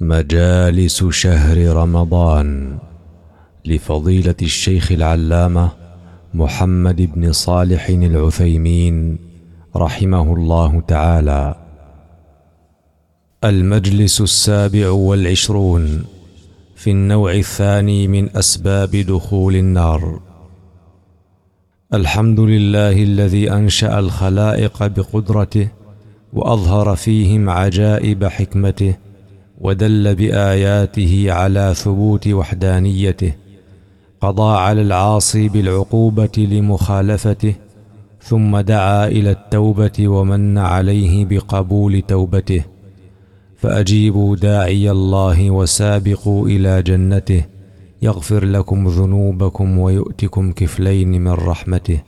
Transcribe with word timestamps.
مجالس 0.00 1.04
شهر 1.04 1.76
رمضان 1.76 2.78
لفضيلة 3.64 4.34
الشيخ 4.42 4.92
العلامة 4.92 5.70
محمد 6.34 7.10
بن 7.14 7.32
صالح 7.32 7.88
العثيمين 7.88 9.18
رحمه 9.76 10.34
الله 10.34 10.80
تعالى. 10.80 11.54
المجلس 13.44 14.20
السابع 14.20 14.90
والعشرون 14.90 16.04
في 16.74 16.90
النوع 16.90 17.32
الثاني 17.32 18.08
من 18.08 18.36
أسباب 18.36 18.90
دخول 18.90 19.56
النار. 19.56 20.20
الحمد 21.94 22.40
لله 22.40 23.02
الذي 23.02 23.52
أنشأ 23.52 23.98
الخلائق 23.98 24.86
بقدرته 24.86 25.68
وأظهر 26.32 26.96
فيهم 26.96 27.50
عجائب 27.50 28.24
حكمته 28.24 28.94
ودل 29.60 30.14
بآياته 30.14 31.26
على 31.28 31.74
ثبوت 31.76 32.28
وحدانيته 32.28 33.32
قضى 34.20 34.56
على 34.56 34.82
العاصي 34.82 35.48
بالعقوبة 35.48 36.48
لمخالفته 36.50 37.54
ثم 38.22 38.60
دعا 38.60 39.08
إلى 39.08 39.30
التوبة 39.30 40.08
ومن 40.08 40.58
عليه 40.58 41.24
بقبول 41.24 42.02
توبته 42.02 42.64
فأجيبوا 43.56 44.36
داعي 44.36 44.90
الله 44.90 45.50
وسابقوا 45.50 46.48
إلى 46.48 46.82
جنته 46.82 47.44
يغفر 48.02 48.44
لكم 48.44 48.88
ذنوبكم 48.88 49.78
ويؤتكم 49.78 50.52
كفلين 50.52 51.08
من 51.24 51.32
رحمته. 51.32 52.02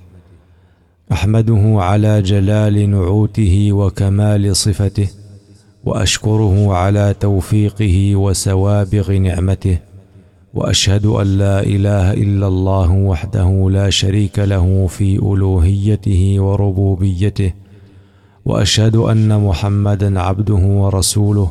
أحمده 1.12 1.62
على 1.82 2.22
جلال 2.22 2.90
نعوته 2.90 3.72
وكمال 3.72 4.56
صفته 4.56 5.08
وأشكره 5.84 6.74
على 6.74 7.14
توفيقه 7.20 8.16
وسوابغ 8.16 9.12
نعمته 9.12 9.78
وأشهد 10.54 11.06
أن 11.06 11.26
لا 11.38 11.60
إله 11.60 12.12
إلا 12.12 12.46
الله 12.46 12.92
وحده 12.92 13.68
لا 13.70 13.90
شريك 13.90 14.38
له 14.38 14.86
في 14.86 15.16
ألوهيته 15.16 16.36
وربوبيته 16.38 17.52
وأشهد 18.44 18.96
أن 18.96 19.40
محمدا 19.44 20.20
عبده 20.20 20.54
ورسوله 20.54 21.50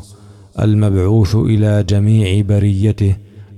المبعوث 0.60 1.36
إلى 1.36 1.84
جميع 1.88 2.42
بريته 2.42 3.16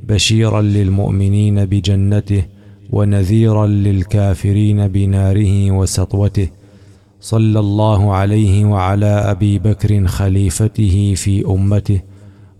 بشيرا 0.08 0.62
للمؤمنين 0.62 1.64
بجنته 1.64 2.42
ونذيرا 2.90 3.66
للكافرين 3.66 4.88
بناره 4.88 5.70
وسطوته. 5.70 6.48
صلى 7.20 7.58
الله 7.58 8.12
عليه 8.12 8.64
وعلى 8.64 9.06
أبي 9.06 9.58
بكر 9.58 10.06
خليفته 10.06 11.14
في 11.16 11.46
أمته 11.46 12.00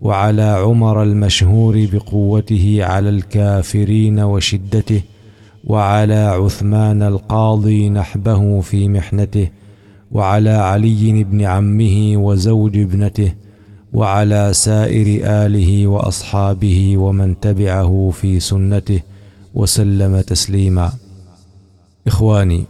وعلى 0.03 0.43
عمر 0.43 1.03
المشهور 1.03 1.89
بقوته 1.93 2.79
على 2.81 3.09
الكافرين 3.09 4.21
وشدته 4.21 5.01
وعلى 5.65 6.15
عثمان 6.15 7.03
القاضي 7.03 7.89
نحبه 7.89 8.61
في 8.61 8.89
محنته 8.89 9.49
وعلى 10.13 10.51
علي 10.51 11.25
بن 11.25 11.41
عمه 11.43 12.13
وزوج 12.17 12.79
ابنته 12.79 13.33
وعلى 13.93 14.53
سائر 14.53 15.21
آله 15.25 15.87
وأصحابه 15.87 16.97
ومن 16.97 17.41
تبعه 17.41 18.11
في 18.15 18.41
سنته 18.41 19.01
وسلم 19.55 20.21
تسليما. 20.21 20.93
إخواني 22.07 22.65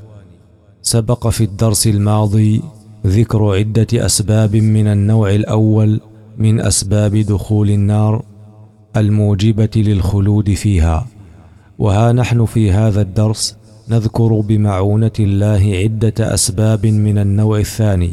سبق 0.83 1.29
في 1.29 1.45
الدرس 1.45 1.87
الماضي 1.87 2.63
ذكر 3.07 3.55
عدة 3.55 3.87
أسباب 3.95 4.57
من 4.57 4.87
النوع 4.87 5.35
الأول 5.35 6.01
من 6.39 6.61
أسباب 6.61 7.17
دخول 7.17 7.71
النار 7.71 8.25
الموجبة 8.97 9.71
للخلود 9.77 10.55
فيها 10.55 11.07
وها 11.79 12.13
نحن 12.13 12.45
في 12.45 12.73
هذا 12.73 13.01
الدرس 13.01 13.57
نذكر 13.89 14.41
بمعونة 14.41 15.13
الله 15.21 15.73
عدة 15.75 16.35
أسباب 16.35 16.87
من 16.87 17.19
النوع 17.19 17.59
الثاني 17.59 18.13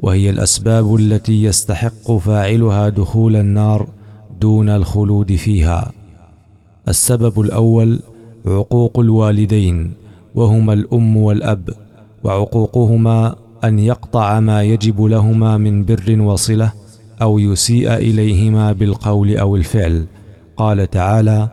وهي 0.00 0.30
الأسباب 0.30 0.94
التي 0.94 1.44
يستحق 1.44 2.12
فاعلها 2.12 2.88
دخول 2.88 3.36
النار 3.36 3.88
دون 4.40 4.68
الخلود 4.68 5.34
فيها. 5.34 5.92
السبب 6.88 7.40
الأول 7.40 8.00
عقوق 8.46 8.98
الوالدين 8.98 9.92
وهما 10.34 10.72
الأم 10.72 11.16
والأب. 11.16 11.70
وعقوقهما 12.28 13.34
أن 13.64 13.78
يقطع 13.78 14.40
ما 14.40 14.62
يجب 14.62 15.02
لهما 15.02 15.56
من 15.56 15.84
بر 15.84 16.20
وصلة 16.20 16.72
أو 17.22 17.38
يسيء 17.38 17.94
إليهما 17.94 18.72
بالقول 18.72 19.36
أو 19.36 19.56
الفعل. 19.56 20.06
قال 20.56 20.90
تعالى 20.90 21.48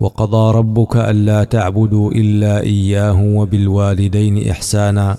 وقضى 0.00 0.58
ربك 0.58 0.96
ألا 0.96 1.44
تعبدوا 1.44 2.12
إلا 2.12 2.60
إياه 2.60 3.22
وبالوالدين 3.22 4.50
إحسانا 4.50 5.16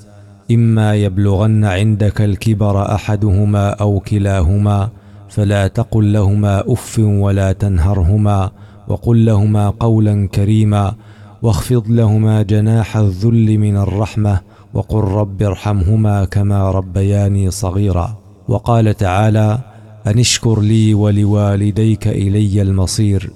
إما 0.52 0.96
يبلغن 0.96 1.66
عندك 1.66 2.22
الكبر 2.22 2.96
أحدهما 2.96 3.69
أو 3.69 4.00
كلاهما 4.00 4.90
فلا 5.29 5.68
تقل 5.68 6.13
لهما 6.13 6.63
أف 6.68 7.00
ولا 7.00 7.52
تنهرهما 7.52 8.52
وقل 8.88 9.25
لهما 9.25 9.69
قولا 9.69 10.28
كريما 10.28 10.94
واخفض 11.41 11.84
لهما 11.88 12.41
جناح 12.41 12.97
الذل 12.97 13.58
من 13.58 13.78
الرحمة 13.78 14.40
وقل 14.74 15.00
رب 15.00 15.44
ارحمهما 15.44 16.26
كما 16.26 16.72
ربياني 16.72 17.52
صغيرا. 17.52 18.18
وقال 18.48 18.98
تعالى 18.98 19.59
ان 20.08 20.20
اشكر 20.20 20.62
لي 20.62 20.94
ولوالديك 20.94 22.08
إلي 22.08 22.62
المصير. 22.62 23.34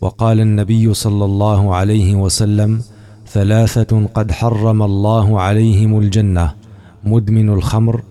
وقال 0.00 0.40
النبي 0.40 0.94
صلى 0.94 1.24
الله 1.24 1.74
عليه 1.74 2.14
وسلم 2.14 2.82
ثلاثة 3.28 4.06
قد 4.14 4.32
حرم 4.32 4.82
الله 4.82 5.40
عليهم 5.40 5.98
الجنة 5.98 6.52
مدمن 7.04 7.48
الخمر 7.48 8.02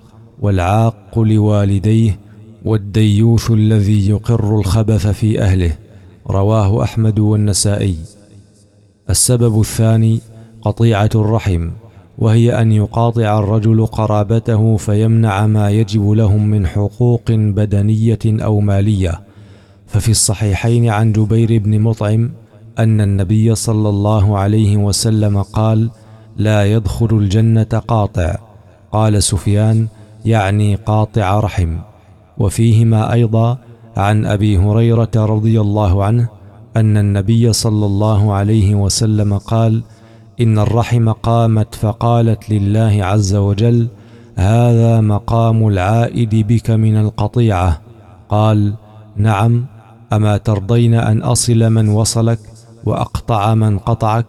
والعاق 0.41 1.19
لوالديه 1.19 2.19
والديوث 2.65 3.51
الذي 3.51 4.09
يقر 4.09 4.59
الخبث 4.59 5.07
في 5.07 5.41
أهله. 5.41 5.77
رواه 6.29 6.83
أحمد 6.83 7.19
والنسائي. 7.19 7.95
السبب 9.09 9.59
الثاني 9.59 10.21
قطيعة 10.61 11.09
الرحم. 11.15 11.69
وهي 12.17 12.61
أن 12.61 12.71
يقاطع 12.71 13.39
الرجل 13.39 13.85
قرابته 13.85 14.77
فيمنع 14.77 15.47
ما 15.47 15.69
يجب 15.69 16.09
لهم 16.09 16.47
من 16.47 16.67
حقوق 16.67 17.31
بدنية 17.31 18.19
أو 18.25 18.59
مالية. 18.59 19.21
ففي 19.87 20.11
الصحيحين 20.11 20.89
عن 20.89 21.11
جبير 21.11 21.57
بن 21.57 21.81
مطعم 21.81 22.31
أن 22.79 23.01
النبي 23.01 23.55
صلى 23.55 23.89
الله 23.89 24.37
عليه 24.37 24.77
وسلم 24.77 25.41
قال 25.41 25.89
لا 26.37 26.65
يدخل 26.65 27.09
الجنة 27.11 27.81
قاطع 27.87 28.35
قال 28.91 29.23
سفيان 29.23 29.87
يعني 30.25 30.75
قاطع 30.75 31.39
رحم 31.39 31.77
وفيهما 32.37 33.13
أيضا 33.13 33.57
عن 33.97 34.25
أبي 34.25 34.57
هريرة 34.57 35.11
رضي 35.15 35.61
الله 35.61 36.03
عنه 36.03 36.27
أن 36.77 36.97
النبي 36.97 37.53
صلى 37.53 37.85
الله 37.85 38.33
عليه 38.33 38.75
وسلم 38.75 39.37
قال 39.37 39.83
إن 40.41 40.59
الرحم 40.59 41.09
قامت 41.09 41.75
فقالت 41.75 42.49
لله 42.49 43.05
عز 43.05 43.35
وجل 43.35 43.87
هذا 44.35 45.01
مقام 45.01 45.67
العائد 45.67 46.35
بك 46.35 46.71
من 46.71 46.97
القطيعة. 46.97 47.81
قال 48.29 48.73
نعم 49.15 49.65
أما 50.13 50.37
ترضين 50.37 50.93
أن 50.93 51.21
أصل 51.21 51.69
من 51.69 51.89
وصلك 51.89 52.39
وأقطع 52.85 53.55
من 53.55 53.79
قطعك؟ 53.79 54.25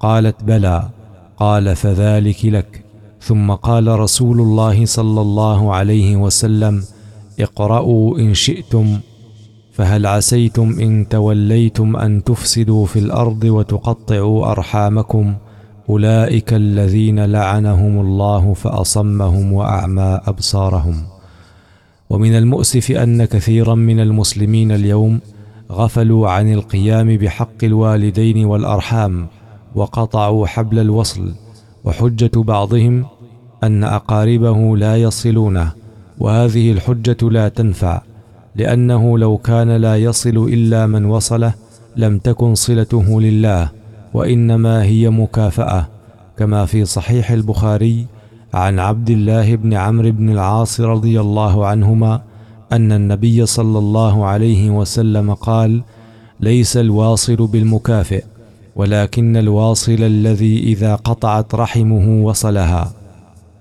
قالت 0.00 0.44
بلى. 0.44 0.88
قال 1.36 1.76
فذلك 1.76 2.44
لك. 2.44 2.84
ثم 3.20 3.52
قال 3.52 4.00
رسول 4.00 4.40
الله 4.40 4.86
صلى 4.86 5.20
الله 5.20 5.74
عليه 5.74 6.16
وسلم 6.16 6.84
اقرأوا 7.40 8.18
إن 8.18 8.34
شئتم 8.34 8.98
فهل 9.72 10.06
عسيتم 10.06 10.76
إن 10.80 11.08
توليتم 11.08 11.96
أن 11.96 12.24
تفسدوا 12.24 12.86
في 12.86 12.98
الأرض 12.98 13.44
وتقطعوا 13.44 14.50
أرحامكم؟ 14.50 15.34
أولئك 15.88 16.52
الذين 16.52 17.24
لعنهم 17.24 18.00
الله 18.00 18.54
فأصمهم 18.54 19.52
وأعمى 19.52 20.20
أبصارهم. 20.26 21.02
ومن 22.10 22.34
المؤسف 22.34 22.90
أن 22.90 23.24
كثيرا 23.24 23.74
من 23.74 24.00
المسلمين 24.00 24.72
اليوم 24.72 25.20
غفلوا 25.72 26.30
عن 26.30 26.52
القيام 26.52 27.16
بحق 27.16 27.64
الوالدين 27.64 28.44
والأرحام 28.44 29.26
وقطعوا 29.74 30.46
حبل 30.46 30.78
الوصل 30.78 31.34
وحجة 31.84 32.30
بعضهم 32.34 33.04
أن 33.64 33.84
أقاربه 33.84 34.76
لا 34.76 34.96
يصلونه 34.96 35.72
وهذه 36.18 36.72
الحجة 36.72 37.30
لا 37.30 37.48
تنفع 37.48 38.02
لأنه 38.56 39.18
لو 39.18 39.36
كان 39.36 39.70
لا 39.70 39.96
يصل 39.96 40.36
إلا 40.36 40.86
من 40.86 41.04
وصله 41.04 41.54
لم 41.96 42.18
تكن 42.18 42.54
صلته 42.54 43.20
لله. 43.20 43.77
وإنما 44.14 44.82
هي 44.82 45.10
مكافأة 45.10 45.88
كما 46.36 46.66
في 46.66 46.84
صحيح 46.84 47.30
البخاري 47.30 48.06
عن 48.54 48.78
عبد 48.78 49.10
الله 49.10 49.56
بن 49.56 49.74
عمرو 49.74 50.10
بن 50.10 50.30
العاص 50.30 50.80
رضي 50.80 51.20
الله 51.20 51.66
عنهما 51.66 52.20
أن 52.72 52.92
النبي 52.92 53.46
صلى 53.46 53.78
الله 53.78 54.24
عليه 54.24 54.70
وسلم 54.70 55.34
قال 55.34 55.82
ليس 56.40 56.76
الواصل 56.76 57.46
بالمكافئ 57.46 58.24
ولكن 58.76 59.36
الواصل 59.36 59.92
الذي 59.92 60.58
إذا 60.58 60.94
قطعت 60.94 61.54
رحمه 61.54 62.24
وصلها. 62.24 62.92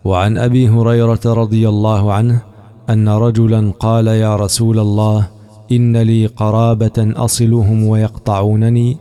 وعن 0.05 0.38
أبي 0.38 0.69
هريرة 0.69 1.19
رضي 1.25 1.69
الله 1.69 2.13
عنه 2.13 2.41
أن 2.89 3.09
رجلا 3.09 3.71
قال 3.79 4.07
يا 4.07 4.35
رسول 4.35 4.79
الله 4.79 5.27
إن 5.71 5.97
لي 5.97 6.25
قرابة 6.25 6.91
أصلهم 6.97 7.83
ويقطعونني 7.83 8.97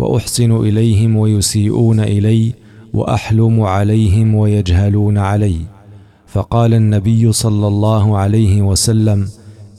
وأحسن 0.00 0.56
إليهم 0.56 1.16
ويسيئون 1.16 2.00
إلي 2.00 2.52
وأحلم 2.94 3.60
عليهم 3.60 4.34
ويجهلون 4.34 5.18
علي. 5.18 5.56
فقال 6.26 6.74
النبي 6.74 7.32
صلى 7.32 7.66
الله 7.66 8.18
عليه 8.18 8.62
وسلم 8.62 9.28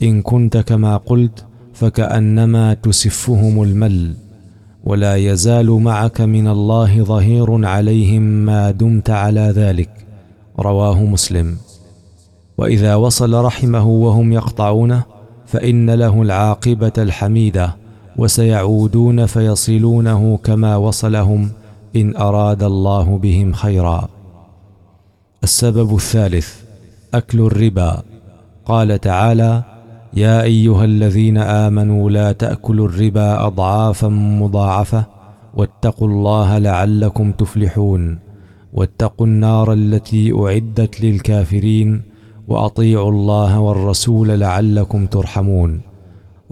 إن 0.02 0.22
كنت 0.22 0.56
كما 0.56 0.96
قلت 0.96 1.44
فكأنما 1.74 2.74
تسفهم 2.74 3.62
المل 3.62 4.14
ولا 4.84 5.16
يزال 5.16 5.70
معك 5.70 6.20
من 6.20 6.48
الله 6.48 7.02
ظهير 7.02 7.66
عليهم 7.66 8.22
ما 8.22 8.70
دمت 8.70 9.10
على 9.10 9.52
ذلك. 9.56 9.90
رواه 10.58 11.04
مسلم. 11.04 11.56
وإذا 12.58 12.94
وصل 12.94 13.34
رحمه 13.34 13.86
وهم 13.88 14.32
يقطعونه 14.32 15.02
فإن 15.46 15.90
له 15.90 16.22
العاقبة 16.22 16.92
الحميدة. 16.98 17.81
وسيعودون 18.16 19.26
فيصلونه 19.26 20.38
كما 20.44 20.76
وصلهم 20.76 21.50
إن 21.96 22.16
أراد 22.16 22.62
الله 22.62 23.18
بهم 23.18 23.52
خيرا. 23.52 24.08
السبب 25.44 25.94
الثالث 25.94 26.54
أكل 27.14 27.40
الربا. 27.40 28.02
قال 28.64 29.00
تعالى 29.00 29.62
يا 30.14 30.42
أيها 30.42 30.84
الذين 30.84 31.38
آمنوا 31.38 32.10
لا 32.10 32.32
تأكلوا 32.32 32.88
الربا 32.88 33.46
أضعافا 33.46 34.08
مضاعفة 34.08 35.04
واتقوا 35.54 36.08
الله 36.08 36.58
لعلكم 36.58 37.32
تفلحون. 37.32 38.18
واتقوا 38.72 39.26
النار 39.26 39.72
التي 39.72 40.32
أعدت 40.32 41.00
للكافرين 41.00 42.02
وأطيعوا 42.48 43.10
الله 43.10 43.60
والرسول 43.60 44.28
لعلكم 44.40 45.06
ترحمون. 45.06 45.91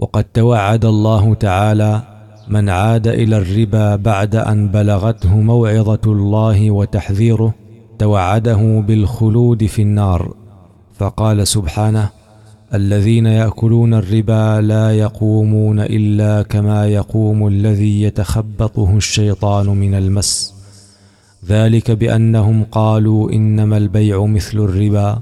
وقد 0.01 0.23
توعد 0.23 0.85
الله 0.85 1.33
تعالى 1.33 2.01
من 2.47 2.69
عاد 2.69 3.07
إلى 3.07 3.37
الربا 3.37 3.95
بعد 3.95 4.35
أن 4.35 4.67
بلغته 4.67 5.35
موعظة 5.35 5.99
الله 6.05 6.71
وتحذيره 6.71 7.53
توعده 7.99 8.83
بالخلود 8.87 9.65
في 9.65 9.81
النار. 9.81 10.33
فقال 10.97 11.47
سبحانه 11.47 12.09
الذين 12.73 13.25
يأكلون 13.25 13.93
الربا 13.93 14.61
لا 14.61 14.91
يقومون 14.97 15.79
إلا 15.79 16.41
كما 16.41 16.87
يقوم 16.87 17.47
الذي 17.47 18.01
يتخبطه 18.01 18.97
الشيطان 18.97 19.65
من 19.69 19.95
المس. 19.95 20.53
ذلك 21.47 21.91
بأنهم 21.91 22.63
قالوا 22.63 23.31
إنما 23.31 23.77
البيع 23.77 24.25
مثل 24.25 24.57
الربا 24.57 25.19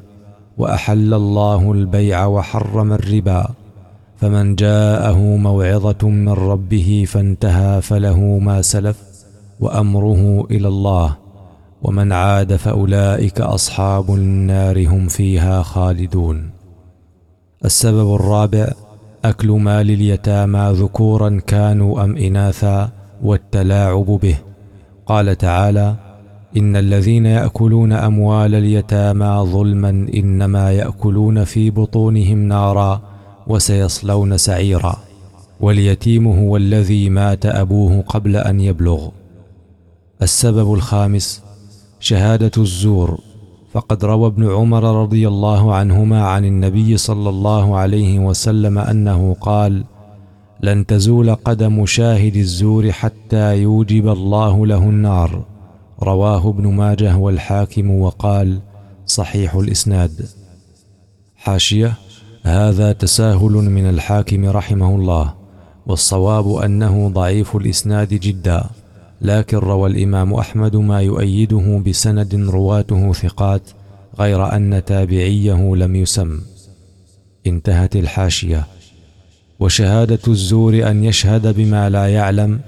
وأحل 0.58 1.14
الله 1.14 1.72
البيع 1.72 2.26
وحرم 2.26 2.94
الربا. 2.94 3.59
فمن 4.22 4.56
جاءه 4.56 5.18
موعظة 5.18 6.10
من 6.10 6.30
ربه 6.30 7.06
فانتهى 7.08 7.82
فله 7.82 8.20
ما 8.20 8.62
سلف 8.62 8.98
وأمره 9.60 10.48
إلى 10.52 10.68
الله 10.68 11.18
ومن 11.82 12.12
عاد 12.12 12.56
فأولئك 12.56 13.42
أصحاب 13.42 14.14
النار 14.14 14.88
هم 14.88 15.08
فيها 15.08 15.64
خالدون. 15.64 16.50
السبب 17.66 18.16
الرابع 18.16 18.72
أكل 19.26 19.52
مال 19.52 19.92
اليتامى 19.92 20.72
ذكورا 20.74 21.42
كانوا 21.48 22.04
أم 22.04 22.18
اناثا 22.18 22.90
والتلاعب 23.24 24.06
به. 24.06 24.38
قال 25.06 25.38
تعالى 25.38 25.96
إن 26.58 26.76
الذين 26.76 27.26
يأكلون 27.26 27.94
أموال 27.94 28.56
اليتامى 28.56 29.52
ظلما 29.52 29.90
إنما 29.90 30.72
يأكلون 30.72 31.44
في 31.44 31.70
بطونهم 31.70 32.38
نارا 32.38 33.09
وسيصلون 33.50 34.38
سعيرا 34.38 34.98
واليتيم 35.60 36.28
هو 36.28 36.58
الذي 36.58 37.10
مات 37.10 37.46
أبوه 37.46 38.02
قبل 38.02 38.36
أن 38.36 38.60
يبلغ. 38.60 39.10
السبب 40.22 40.74
الخامس 40.74 41.44
شهادة 42.00 42.52
الزور. 42.58 43.20
فقد 43.74 44.06
روى 44.06 44.28
ابن 44.28 44.52
عمر 44.52 45.02
رضي 45.02 45.28
الله 45.28 45.76
عنهما 45.76 46.22
عن 46.24 46.46
النبي 46.46 46.98
صلى 46.98 47.30
الله 47.30 47.78
عليه 47.78 48.20
وسلم 48.20 48.78
أنه 48.78 49.36
قال 49.42 49.84
لن 50.64 50.86
تزول 50.86 51.36
قدم 51.36 51.86
شاهد 51.86 52.36
الزور 52.36 52.92
حتى 52.92 53.58
يوجب 53.58 54.08
الله 54.08 54.66
له 54.66 54.84
النار. 54.84 55.44
رواه 56.04 56.50
ابن 56.50 56.68
ماجه 56.68 57.18
والحاكم 57.18 57.92
وقال 57.92 58.60
صحيح 59.06 59.56
الإسناد. 59.56 60.30
حاشية 61.36 61.94
هذا 62.50 62.92
تساهل 62.92 63.52
من 63.52 63.90
الحاكم 63.90 64.46
رحمه 64.46 64.96
الله 64.96 65.34
والصواب 65.86 66.56
أنه 66.56 67.10
ضعيف 67.10 67.56
الإسناد 67.56 68.08
جدا 68.08 68.64
لكن 69.22 69.58
روى 69.58 69.90
الإمام 69.90 70.34
أحمد 70.34 70.76
ما 70.76 71.02
يؤيده 71.02 71.84
بسند 71.88 72.36
رواته 72.36 73.14
ثقات 73.14 73.62
غير 74.20 74.56
أن 74.56 74.82
تابعيه 74.86 75.76
لم 75.76 75.96
يسم. 75.96 76.42
انتهت 77.48 77.96
الحاشية. 77.96 78.68
وشهادة 79.60 80.20
الزور 80.28 80.90
أن 80.90 81.04
يشهد 81.04 81.56
بما 81.56 81.90
لا 81.90 82.08
يعلم 82.08 82.60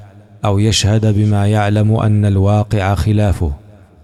أو 0.45 0.59
يشهد 0.59 1.05
بما 1.05 1.47
يعلم 1.47 1.95
أن 1.95 2.25
الواقع 2.25 2.95
خلافه 2.95 3.51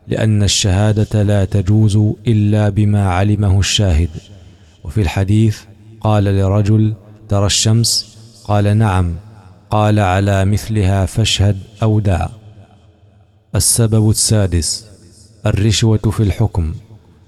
لأن 0.08 0.44
الشهادة 0.44 1.24
لا 1.24 1.46
تجوز 1.46 2.00
إلا 2.28 2.70
بما 2.70 3.10
علمه 3.10 3.60
الشاهد. 3.60 4.10
وفي 4.84 5.02
الحديث 5.02 5.60
قال 6.08 6.24
لرجل 6.24 6.94
ترى 7.30 7.46
الشمس؟ 7.46 8.18
قال 8.48 8.78
نعم. 8.78 9.16
قال 9.70 10.00
على 10.00 10.46
مثلها 10.46 11.06
فاشهد 11.06 11.58
أو 11.84 12.00
دع. 12.00 12.28
السبب 13.56 14.10
السادس 14.10 14.88
الرشوة 15.46 15.98
في 15.98 16.24
الحكم. 16.24 16.74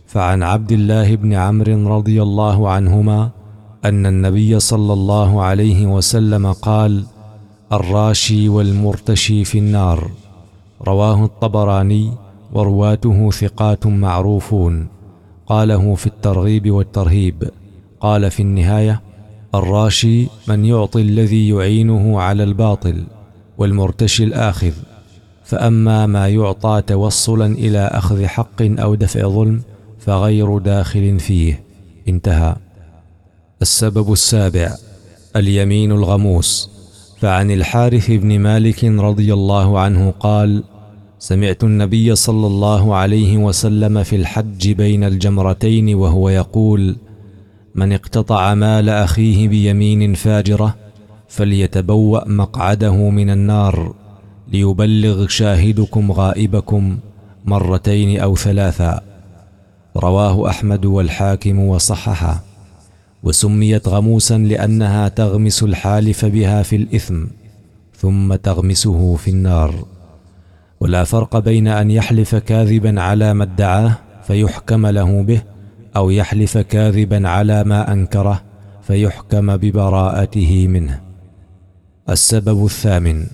فعن 0.08 0.44
عبد 0.44 0.72
الله 0.72 1.16
بن 1.16 1.34
عمرو 1.34 1.98
رضي 1.98 2.22
الله 2.22 2.70
عنهما 2.70 3.30
أن 3.86 4.06
النبي 4.06 4.60
صلى 4.60 4.94
الله 4.94 5.42
عليه 5.42 5.86
وسلم 5.86 6.52
قال 6.52 7.06
الراشي 7.74 8.50
والمرتشي 8.50 9.44
في 9.44 9.60
النار. 9.60 10.12
رواه 10.88 11.26
الطبراني 11.26 12.12
ورواته 12.54 13.32
ثقات 13.32 13.88
معروفون. 13.88 14.88
قاله 15.48 15.96
في 15.96 16.08
الترغيب 16.08 16.72
والترهيب. 16.72 17.50
قال 18.00 18.32
في 18.32 18.40
النهاية 18.42 19.02
الراشي 19.56 20.28
من 20.48 20.66
يعطي 20.66 21.02
الذي 21.02 21.50
يعينه 21.50 22.22
على 22.22 22.44
الباطل 22.44 23.04
والمرتشي 23.58 24.24
الآخذ 24.24 24.72
فأما 25.44 26.06
ما 26.06 26.28
يعطى 26.28 26.82
توصلا 26.88 27.46
إلى 27.46 27.80
أخذ 27.80 28.26
حق 28.26 28.62
أو 28.62 28.96
دفع 28.96 29.28
ظلم 29.28 29.62
فغير 30.00 30.58
داخل 30.58 31.20
فيه. 31.20 31.64
انتهى. 32.08 32.56
السبب 33.62 34.14
السابع 34.14 34.76
اليمين 35.36 35.92
الغموس. 35.92 36.70
فعن 37.20 37.52
الحارث 37.52 38.12
بن 38.12 38.40
مالك 38.40 38.84
رضي 38.84 39.34
الله 39.34 39.80
عنه 39.80 40.14
قال 40.20 40.64
سمعت 41.20 41.64
النبي 41.64 42.16
صلى 42.16 42.48
الله 42.48 42.96
عليه 42.96 43.38
وسلم 43.38 44.04
في 44.04 44.16
الحج 44.16 44.72
بين 44.72 45.04
الجمرتين 45.04 45.96
وهو 45.96 46.30
يقول 46.30 46.96
من 47.76 47.94
اقتطع 47.94 48.54
مال 48.54 48.90
أخيه 48.90 49.48
بيمين 49.48 50.14
فاجرة 50.14 50.76
فليتبوأ 51.28 52.28
مقعده 52.28 53.10
من 53.10 53.30
النار 53.30 53.94
ليبلغ 54.48 55.28
شاهدكم 55.28 56.12
غائبكم 56.12 56.98
مرتين 57.46 58.20
أو 58.20 58.36
ثلاثا. 58.36 59.02
رواه 59.98 60.50
أحمد 60.50 60.86
والحاكم 60.86 61.60
وصححه. 61.60 62.44
وسميت 63.24 63.88
غموسا 63.88 64.38
لأنها 64.38 65.08
تغمس 65.08 65.64
الحالف 65.64 66.26
بها 66.26 66.64
في 66.64 66.76
الإثم 66.76 67.26
ثم 67.98 68.36
تغمسه 68.36 69.16
في 69.16 69.32
النار. 69.32 69.76
ولا 70.80 71.04
فرق 71.04 71.38
بين 71.38 71.68
أن 71.68 71.92
يحلف 71.92 72.36
كاذبا 72.36 73.02
على 73.02 73.34
ما 73.34 73.44
ادعاه 73.44 73.98
فيحكم 74.28 74.88
له 74.88 75.22
به 75.22 75.42
أو 75.96 76.10
يحلف 76.10 76.58
كاذبا 76.58 77.28
على 77.28 77.64
ما 77.64 77.94
أنكره 77.94 78.42
فيحكم 78.84 79.58
ببراءته 79.58 80.68
منه. 80.68 81.02
السبب 82.10 82.66
الثامن 82.66 83.28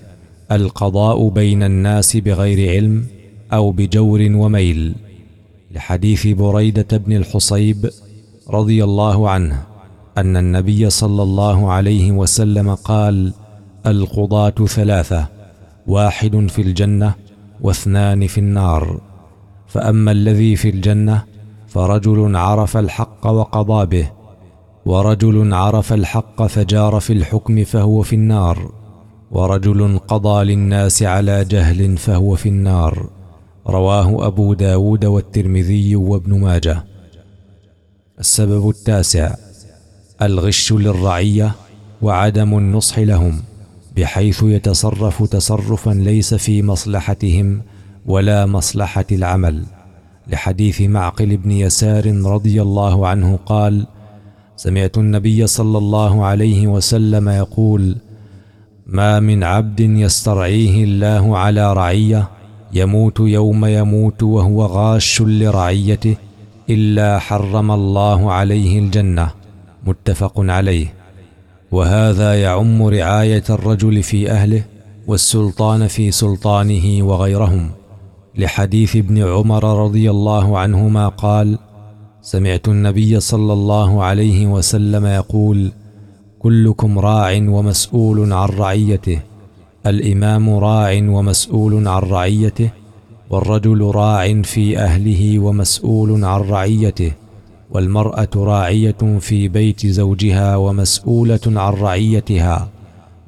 القضاء 0.52 1.28
بين 1.28 1.62
الناس 1.62 2.16
بغير 2.16 2.70
علم 2.70 3.06
أو 3.52 3.72
بجور 3.72 4.20
وميل. 4.20 4.94
لحديث 5.70 6.26
بريدة 6.26 6.96
بن 6.96 7.16
الحصيب 7.16 7.90
رضي 8.50 8.84
الله 8.84 9.30
عنه 9.30 9.62
أن 10.18 10.36
النبي 10.36 10.90
صلى 10.90 11.22
الله 11.22 11.72
عليه 11.72 12.12
وسلم 12.12 12.74
قال 12.74 13.32
القضاة 13.86 14.66
ثلاثة 14.66 15.26
واحد 15.86 16.46
في 16.50 16.62
الجنة 16.62 17.14
واثنان 17.60 18.26
في 18.26 18.38
النار. 18.38 19.00
فأما 19.66 20.12
الذي 20.12 20.56
في 20.56 20.70
الجنة 20.70 21.22
فرجل 21.76 22.36
عرف 22.36 22.76
الحق 22.76 23.26
وقضى 23.26 23.86
به 23.86 24.10
ورجل 24.86 25.54
عرف 25.54 25.92
الحق 25.92 26.46
فجار 26.46 27.00
في 27.00 27.12
الحكم 27.12 27.64
فهو 27.64 28.02
في 28.02 28.16
النار 28.16 28.72
ورجل 29.30 29.98
قضى 29.98 30.44
للناس 30.44 31.02
على 31.02 31.44
جهل 31.44 31.96
فهو 31.96 32.34
في 32.34 32.48
النار. 32.48 33.08
رواه 33.66 34.26
أبو 34.26 34.54
داود 34.54 35.04
والترمذي 35.04 35.96
وابن 35.96 36.40
ماجه. 36.40 36.84
السبب 38.20 38.68
التاسع 38.68 39.34
الغش 40.22 40.72
للرعية 40.72 41.52
وعدم 42.02 42.58
النصح 42.58 42.98
لهم 42.98 43.42
بحيث 43.96 44.42
يتصرف 44.42 45.22
تصرفا 45.22 45.90
ليس 45.90 46.34
في 46.34 46.62
مصلحتهم 46.62 47.62
ولا 48.06 48.46
مصلحة 48.46 49.06
العمل. 49.12 49.75
لحديث 50.28 50.80
معقل 50.82 51.36
بن 51.36 51.50
يسار 51.50 52.22
رضي 52.24 52.62
الله 52.62 53.06
عنه 53.08 53.38
قال 53.46 53.86
سمعت 54.56 54.98
النبي 54.98 55.46
صلى 55.46 55.78
الله 55.78 56.24
عليه 56.24 56.66
وسلم 56.66 57.28
يقول 57.28 57.96
ما 58.86 59.20
من 59.20 59.44
عبد 59.44 59.80
يسترعيه 59.80 60.84
الله 60.84 61.38
على 61.38 61.72
رعية 61.72 62.28
يموت 62.72 63.20
يوم 63.20 63.64
يموت 63.64 64.22
وهو 64.22 64.66
غاش 64.66 65.22
لرعيته 65.22 66.16
إلا 66.70 67.18
حرم 67.18 67.70
الله 67.70 68.32
عليه 68.32 68.78
الجنة. 68.78 69.30
متفق 69.86 70.32
عليه. 70.38 70.94
وهذا 71.72 72.42
يعم 72.42 72.82
رعاية 72.82 73.44
الرجل 73.50 74.02
في 74.02 74.30
أهله 74.30 74.64
والسلطان 75.06 75.86
في 75.86 76.10
سلطانه 76.10 77.02
وغيرهم. 77.02 77.70
لحديث 78.38 78.96
ابن 78.96 79.22
عمر 79.22 79.84
رضي 79.84 80.10
الله 80.10 80.58
عنهما 80.58 81.08
قال 81.08 81.58
سمعت 82.22 82.68
النبي 82.68 83.20
صلى 83.20 83.52
الله 83.52 84.04
عليه 84.04 84.46
وسلم 84.46 85.06
يقول 85.06 85.72
كلكم 86.38 86.98
راع 86.98 87.32
ومسؤول 87.32 88.32
عن 88.32 88.48
رعيته 88.48 89.20
الإمام 89.86 90.50
راع 90.50 90.92
ومسؤول 90.92 91.88
عن 91.88 92.02
رعيته 92.02 92.70
والرجل 93.30 93.82
راع 93.94 94.42
في 94.42 94.78
أهله 94.78 95.38
ومسؤول 95.38 96.24
عن 96.24 96.40
رعيته 96.40 97.12
والمرأة 97.70 98.28
راعية 98.36 99.18
في 99.20 99.48
بيت 99.48 99.86
زوجها 99.86 100.56
ومسؤولة 100.56 101.40
عن 101.46 101.72
رعيتها 101.72 102.68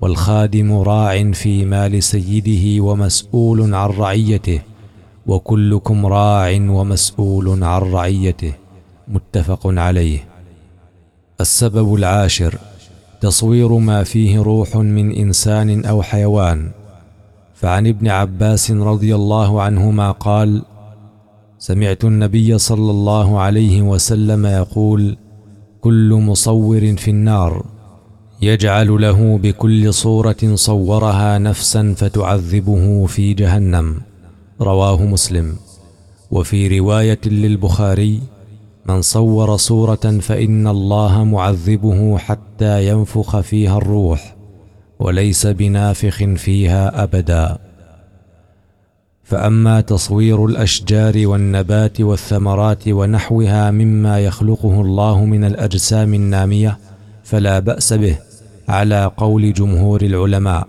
والخادم 0.01 0.73
راع 0.73 1.31
في 1.33 1.65
مال 1.65 2.03
سيده 2.03 2.85
ومسؤول 2.85 3.75
عن 3.75 3.91
رعيته. 3.91 4.61
وكلكم 5.29 6.07
راع 6.07 6.51
ومسؤول 6.53 7.65
عن 7.65 7.83
رعيته 7.83 8.53
متفق 9.09 9.61
عليه. 9.67 10.25
السبب 11.41 11.95
العاشر 11.95 12.59
تصوير 13.21 13.73
ما 13.73 14.05
فيه 14.05 14.43
روح 14.43 14.77
من 14.77 15.17
إنسان 15.17 15.85
أو 15.85 16.03
حيوان. 16.03 16.71
فعن 17.55 17.87
ابن 17.87 18.09
عباس 18.09 18.71
رضي 18.71 19.15
الله 19.15 19.63
عنهما 19.63 20.11
قال 20.11 20.63
سمعت 21.59 22.05
النبي 22.05 22.59
صلى 22.59 22.91
الله 22.91 23.41
عليه 23.41 23.83
وسلم 23.83 24.47
يقول 24.47 25.17
كل 25.81 26.13
مصور 26.13 26.97
في 26.97 27.11
النار 27.11 27.65
يجعل 28.43 29.03
له 29.03 29.39
بكل 29.39 29.95
صورة 29.95 30.55
صورها 30.55 31.39
نفسا 31.39 31.95
فتعذبه 31.97 33.07
في 33.07 33.35
جهنم. 33.35 34.08
رواه 34.61 35.03
مسلم. 35.03 35.57
وفي 36.31 36.79
رواية 36.79 37.21
للبخاري 37.27 38.21
من 38.87 39.03
صور 39.03 39.57
صورة 39.57 40.19
فإن 40.21 40.67
الله 40.67 41.25
معذبه 41.25 42.19
حتى 42.19 42.89
ينفخ 42.89 43.41
فيها 43.41 43.79
الروح 43.79 44.37
وليس 44.99 45.47
بنافخ 45.47 46.25
فيها 46.25 47.03
أبدا. 47.03 47.59
فأما 49.25 49.81
تصوير 49.81 50.47
الأشجار 50.47 51.27
والنبات 51.27 52.01
والثمرات 52.01 52.89
ونحوها 52.89 53.71
مما 53.71 54.21
يخلقه 54.21 54.81
الله 54.81 55.25
من 55.25 55.45
الأجسام 55.45 56.15
النامية 56.15 56.79
فلا 57.25 57.59
بأس 57.59 57.93
به 57.93 58.19
على 58.69 59.11
قول 59.17 59.53
جمهور 59.53 60.03
العلماء. 60.03 60.69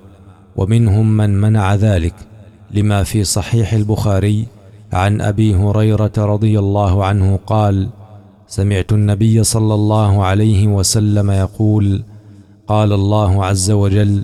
ومنهم 0.56 1.18
من 1.18 1.42
منع 1.42 1.76
ذلك. 1.76 2.29
لما 2.72 3.04
في 3.04 3.24
صحيح 3.24 3.74
البخاري 3.74 4.48
عن 4.94 5.22
أبي 5.22 5.56
هريرة 5.56 6.12
رضي 6.18 6.60
الله 6.60 7.06
عنه 7.06 7.40
قال 7.48 7.90
سمعت 8.48 8.92
النبي 8.92 9.44
صلى 9.44 9.74
الله 9.74 10.24
عليه 10.24 10.68
وسلم 10.68 11.32
يقول 11.32 12.04
قال 12.68 12.94
الله 12.94 13.46
عز 13.46 13.72
وجل 13.72 14.24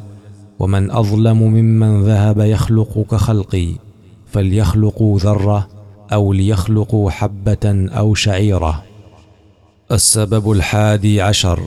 ومن 0.60 0.92
أظلم 0.92 1.38
ممن 1.38 2.04
ذهب 2.04 2.40
يخلق 2.40 3.06
كخلقي 3.12 3.68
فليخلقوا 4.32 5.20
ذرة 5.20 5.68
أو 6.14 6.34
ليخلقوا 6.34 7.12
حبة 7.12 7.88
أو 7.98 8.14
شعيرة. 8.14 8.84
السبب 9.92 10.52
الحادي 10.52 11.22
عشر 11.22 11.60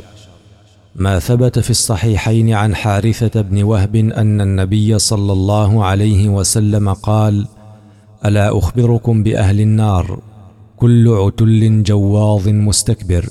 ما 0.98 1.18
ثبت 1.18 1.58
في 1.58 1.70
الصحيحين 1.70 2.52
عن 2.52 2.74
حارثة 2.74 3.40
بن 3.40 3.62
وهب 3.62 3.96
أن 3.96 4.40
النبي 4.40 4.98
صلى 4.98 5.32
الله 5.32 5.84
عليه 5.84 6.28
وسلم 6.28 6.92
قال 6.92 7.46
ألا 8.24 8.58
أخبركم 8.58 9.22
بأهل 9.22 9.60
النار؟ 9.60 10.20
كل 10.76 11.08
عتل 11.08 11.82
جواظ 11.82 12.48
مستكبر. 12.48 13.28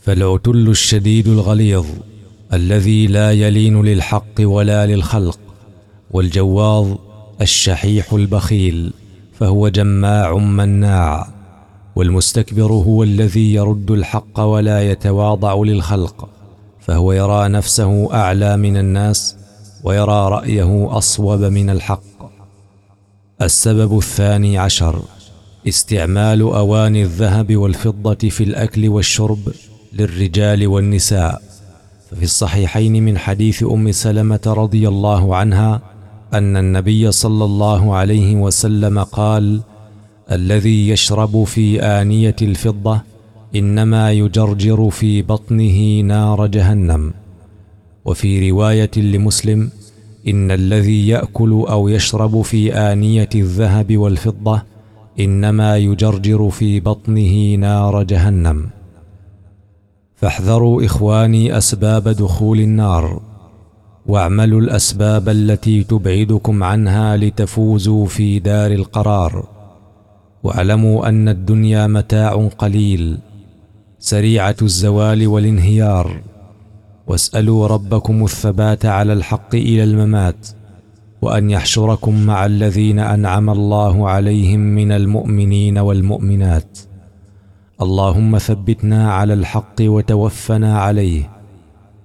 فالعتل 0.00 0.68
الشديد 0.68 1.28
الغليظ 1.28 1.86
الذي 2.52 3.06
لا 3.06 3.32
يلين 3.32 3.82
للحق 3.82 4.40
ولا 4.40 4.86
للخلق 4.86 5.38
والجواظ 6.10 6.96
الشحيح 7.40 8.12
البخيل 8.12 8.92
فهو 9.38 9.68
جماع 9.68 10.36
مناع 10.36 11.28
والمستكبر 11.96 12.72
هو 12.72 13.02
الذي 13.02 13.54
يرد 13.54 13.90
الحق 13.90 14.40
ولا 14.40 14.90
يتواضع 14.90 15.54
للخلق. 15.54 16.37
فهو 16.88 17.12
يرى 17.12 17.48
نفسه 17.48 18.14
أعلى 18.14 18.56
من 18.56 18.76
الناس 18.76 19.36
ويرى 19.84 20.28
رأيه 20.28 20.98
أصوب 20.98 21.40
من 21.40 21.70
الحق. 21.70 22.02
السبب 23.42 23.98
الثاني 23.98 24.58
عشر 24.58 25.02
استعمال 25.68 26.40
اواني 26.40 27.02
الذهب 27.02 27.56
والفضة 27.56 28.28
في 28.28 28.44
الأكل 28.44 28.88
والشرب 28.88 29.38
للرجال 29.92 30.66
والنساء. 30.66 31.42
ففي 32.10 32.22
الصحيحين 32.22 33.04
من 33.04 33.18
حديث 33.18 33.62
أم 33.62 33.92
سلمة 33.92 34.40
رضي 34.46 34.88
الله 34.88 35.36
عنها 35.36 35.80
أن 36.34 36.56
النبي 36.56 37.12
صلى 37.12 37.44
الله 37.44 37.94
عليه 37.94 38.36
وسلم 38.36 39.02
قال 39.02 39.60
الذي 40.32 40.88
يشرب 40.88 41.44
في 41.44 41.82
آنية 41.82 42.36
الفضة 42.42 43.00
إنما 43.56 44.12
يجرجر 44.12 44.90
في 44.90 45.22
بطنه 45.22 46.00
نار 46.00 46.46
جهنم. 46.46 47.14
وفي 48.04 48.50
رواية 48.50 48.90
لمسلم 48.96 49.70
إن 50.28 50.50
الذي 50.50 51.08
يأكل 51.08 51.64
أو 51.68 51.88
يشرب 51.88 52.42
في 52.42 52.74
آنية 52.74 53.28
الذهب 53.34 53.96
والفضة 53.96 54.62
إنما 55.20 55.76
يجرجر 55.76 56.50
في 56.50 56.80
بطنه 56.80 57.54
نار 57.54 58.02
جهنم. 58.02 58.66
فاحذروا 60.16 60.84
إخواني 60.84 61.58
أسباب 61.58 62.08
دخول 62.08 62.60
النار 62.60 63.20
واعملوا 64.06 64.60
الأسباب 64.60 65.28
التي 65.28 65.84
تبعدكم 65.84 66.62
عنها 66.62 67.16
لتفوزوا 67.16 68.06
في 68.06 68.38
دار 68.38 68.70
القرار 68.72 69.48
واعلموا 70.42 71.08
أن 71.08 71.28
الدنيا 71.28 71.86
متاع 71.86 72.48
قليل. 72.58 73.18
سريعة 74.00 74.56
الزوال 74.62 75.26
والانهيار. 75.26 76.20
واسألوا 77.06 77.66
ربكم 77.66 78.24
الثبات 78.24 78.86
على 78.86 79.12
الحق 79.12 79.54
إلى 79.54 79.84
الممات 79.84 80.48
وأن 81.22 81.50
يحشركم 81.50 82.26
مع 82.26 82.46
الذين 82.46 82.98
أنعم 82.98 83.50
الله 83.50 84.08
عليهم 84.08 84.60
من 84.60 84.92
المؤمنين 84.92 85.78
والمؤمنات. 85.78 86.78
اللهم 87.82 88.38
ثبتنا 88.38 89.12
على 89.12 89.34
الحق 89.34 89.74
وتوفنا 89.80 90.78
عليه 90.78 91.30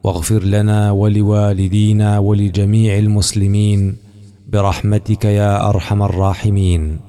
واغفر 0.03 0.43
لنا 0.43 0.91
ولوالدينا 0.91 2.19
ولجميع 2.19 2.97
المسلمين 2.97 3.95
برحمتك 4.51 5.25
يا 5.25 5.69
أرحم 5.69 6.03
الراحمين. 6.03 6.99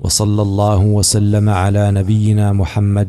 وصلى 0.00 0.42
الله 0.42 0.80
وسلم 0.80 1.48
على 1.48 1.90
نبينا 1.90 2.52
محمد 2.52 3.08